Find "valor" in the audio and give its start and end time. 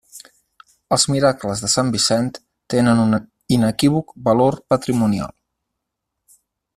4.31-4.61